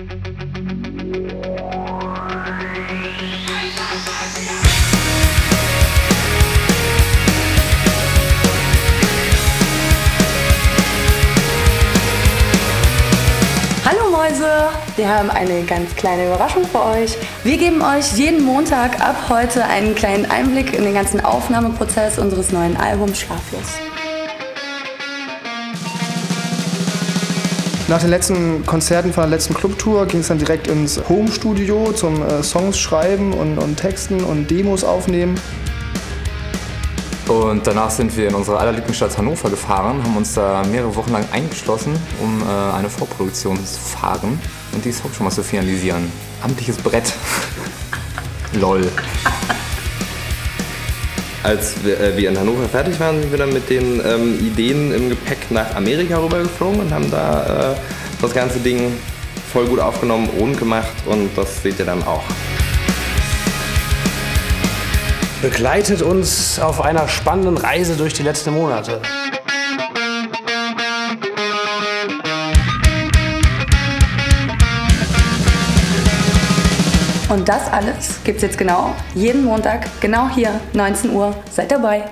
Hallo 0.00 0.08
Mäuse, 14.10 14.68
wir 14.96 15.06
haben 15.06 15.28
eine 15.28 15.64
ganz 15.64 15.94
kleine 15.96 16.28
Überraschung 16.28 16.64
für 16.64 16.82
euch. 16.82 17.18
Wir 17.44 17.58
geben 17.58 17.82
euch 17.82 18.12
jeden 18.14 18.42
Montag 18.42 19.02
ab 19.02 19.28
heute 19.28 19.66
einen 19.66 19.94
kleinen 19.94 20.30
Einblick 20.30 20.72
in 20.72 20.84
den 20.84 20.94
ganzen 20.94 21.22
Aufnahmeprozess 21.22 22.18
unseres 22.18 22.52
neuen 22.52 22.78
Albums 22.78 23.20
Schlaflos. 23.20 23.99
Nach 27.90 27.98
den 27.98 28.10
letzten 28.10 28.64
Konzerten 28.66 29.12
von 29.12 29.22
der 29.24 29.30
letzten 29.30 29.52
Clubtour 29.52 30.06
ging 30.06 30.20
es 30.20 30.28
dann 30.28 30.38
direkt 30.38 30.68
ins 30.68 31.00
Home-Studio 31.08 31.90
zum 31.90 32.22
äh, 32.22 32.40
Songs 32.40 32.78
schreiben 32.78 33.32
und, 33.32 33.58
und 33.58 33.74
Texten 33.74 34.22
und 34.22 34.48
Demos 34.48 34.84
aufnehmen. 34.84 35.34
Und 37.26 37.66
danach 37.66 37.90
sind 37.90 38.16
wir 38.16 38.28
in 38.28 38.34
unsere 38.36 38.58
allerliebste 38.58 38.94
Stadt 38.94 39.18
Hannover 39.18 39.50
gefahren, 39.50 40.00
haben 40.04 40.16
uns 40.16 40.34
da 40.34 40.62
mehrere 40.70 40.94
Wochen 40.94 41.10
lang 41.10 41.24
eingeschlossen, 41.32 41.92
um 42.22 42.40
äh, 42.42 42.76
eine 42.76 42.88
Vorproduktion 42.88 43.56
zu 43.56 43.80
fahren 43.80 44.38
und 44.72 44.84
die 44.84 44.92
Songs 44.92 45.16
schon 45.16 45.24
mal 45.24 45.32
zu 45.32 45.42
finalisieren. 45.42 46.12
Amtliches 46.42 46.76
Brett. 46.76 47.12
Lol. 48.52 48.88
Als 51.42 51.82
wir, 51.82 51.98
äh, 51.98 52.16
wir 52.16 52.28
in 52.28 52.38
Hannover 52.38 52.68
fertig 52.68 53.00
waren, 53.00 53.20
sind 53.20 53.30
wir 53.30 53.38
dann 53.38 53.52
mit 53.52 53.70
den 53.70 54.00
ähm, 54.04 54.38
Ideen 54.40 54.92
im 54.92 55.08
Gepäck 55.08 55.50
nach 55.50 55.74
Amerika 55.74 56.18
rübergeflogen 56.18 56.80
und 56.80 56.92
haben 56.92 57.10
da 57.10 57.72
äh, 57.72 57.76
das 58.20 58.34
ganze 58.34 58.58
Ding 58.58 58.92
voll 59.50 59.66
gut 59.66 59.80
aufgenommen 59.80 60.28
und 60.38 60.58
gemacht 60.58 60.92
und 61.06 61.30
das 61.36 61.62
seht 61.62 61.78
ihr 61.78 61.86
dann 61.86 62.02
auch. 62.02 62.22
Begleitet 65.40 66.02
uns 66.02 66.60
auf 66.60 66.82
einer 66.82 67.08
spannenden 67.08 67.56
Reise 67.56 67.96
durch 67.96 68.12
die 68.12 68.22
letzten 68.22 68.52
Monate. 68.52 69.00
Und 77.30 77.48
das 77.48 77.72
alles 77.72 78.18
gibt's 78.24 78.42
jetzt 78.42 78.58
genau 78.58 78.92
jeden 79.14 79.44
Montag, 79.44 79.86
genau 80.00 80.28
hier, 80.28 80.50
19 80.72 81.12
Uhr. 81.12 81.32
Seid 81.50 81.70
dabei. 81.70 82.02